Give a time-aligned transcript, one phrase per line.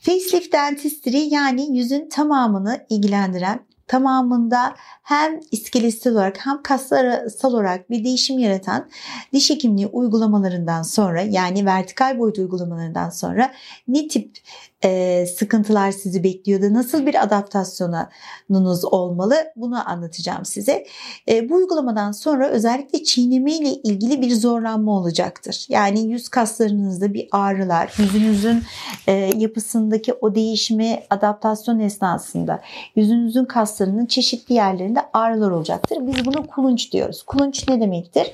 [0.00, 8.38] Facelift Dentistry yani yüzün tamamını ilgilendiren tamamında hem iskeletsel olarak hem kaslarasal olarak bir değişim
[8.38, 8.88] yaratan
[9.32, 13.52] diş hekimliği uygulamalarından sonra yani vertikal boyut uygulamalarından sonra
[13.88, 14.38] ne tip
[14.84, 20.86] e, sıkıntılar sizi bekliyor da nasıl bir adaptasyonunuz olmalı bunu anlatacağım size.
[21.28, 25.66] E, bu uygulamadan sonra özellikle çiğneme ile ilgili bir zorlanma olacaktır.
[25.68, 28.62] Yani yüz kaslarınızda bir ağrılar, yüzünüzün
[29.06, 32.60] e, yapısındaki o değişimi adaptasyon esnasında
[32.96, 33.44] yüzünüzün
[33.78, 35.98] kaslarının çeşitli yerlerinde ağrılar olacaktır.
[36.00, 37.22] Biz buna kulunç diyoruz.
[37.22, 38.26] Kulunç ne demektir?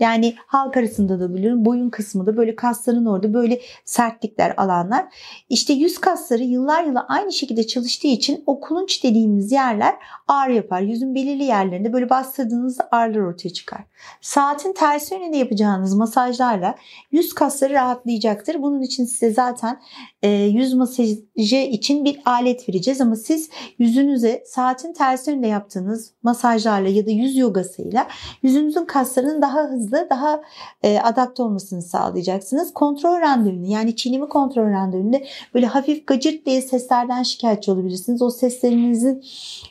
[0.00, 5.04] Yani halk arasında da biliyorum boyun kısmında böyle kasların orada böyle sertlikler alanlar.
[5.48, 9.94] İşte yüz kasları yıllar yılı aynı şekilde çalıştığı için o kulunç dediğimiz yerler
[10.28, 10.80] ağrı yapar.
[10.80, 13.80] Yüzün belirli yerlerinde böyle bastırdığınızda ağrılar ortaya çıkar.
[14.20, 16.74] Saatin tersi yönünde yapacağınız masajlarla
[17.12, 18.62] yüz kasları rahatlayacaktır.
[18.62, 19.80] Bunun için size zaten
[20.22, 26.88] e, yüz masajı için bir alet vereceğiz ama siz yüzünüze saatin tersi yönünde yaptığınız masajlarla
[26.88, 28.06] ya da yüz yogasıyla
[28.42, 30.40] yüzünüzün kaslarının daha hızlı, daha
[30.82, 32.74] e, adapte olmasını sağlayacaksınız.
[32.74, 35.20] Kontrol randevunu yani çiğneme kontrol randevunda
[35.54, 38.22] böyle hafif gacırt diye seslerden şikayetçi olabilirsiniz.
[38.22, 39.24] O seslerinizin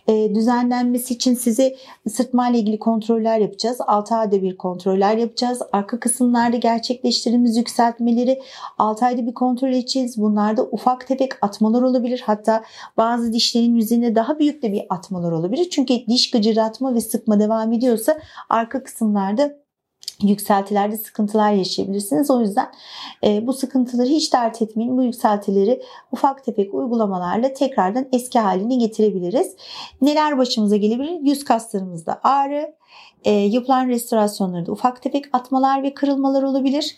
[0.07, 1.75] e, düzenlenmesi için size
[2.51, 3.77] ile ilgili kontroller yapacağız.
[3.87, 5.61] 6 ayda bir kontroller yapacağız.
[5.71, 8.41] Arka kısımlarda gerçekleştirdiğimiz yükseltmeleri
[8.77, 10.17] 6 ayda bir kontrol edeceğiz.
[10.17, 12.23] Bunlarda ufak tefek atmalar olabilir.
[12.25, 12.63] Hatta
[12.97, 15.69] bazı dişlerin yüzünde daha büyük de bir atmalar olabilir.
[15.69, 18.17] Çünkü diş gıcırdatma ve sıkma devam ediyorsa
[18.49, 19.66] arka kısımlarda
[20.23, 22.31] yükseltilerde sıkıntılar yaşayabilirsiniz.
[22.31, 22.71] O yüzden
[23.23, 24.97] e, bu sıkıntıları hiç dert etmeyin.
[24.97, 29.55] Bu yükseltileri ufak tefek uygulamalarla tekrardan eski haline getirebiliriz.
[30.01, 31.19] Neler başımıza gelebilir?
[31.21, 32.77] Yüz kaslarımızda ağrı,
[33.25, 36.95] e, yapılan restorasyonlarda ufak tefek atmalar ve kırılmalar olabilir.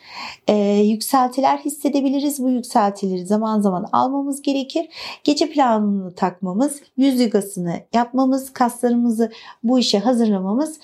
[0.48, 2.44] E, yükseltiler hissedebiliriz.
[2.44, 4.88] Bu yükseltileri zaman zaman almamız gerekir.
[5.24, 9.32] Gece planını takmamız, yüz yogasını yapmamız, kaslarımızı
[9.64, 10.80] bu işe hazırlamamız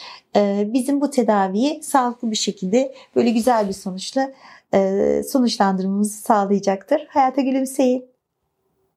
[0.73, 4.31] bizim bu tedaviyi sağlıklı bir şekilde böyle güzel bir sonuçla
[4.73, 7.07] e, sonuçlandırmamızı sağlayacaktır.
[7.09, 8.14] Hayata gülümseyin.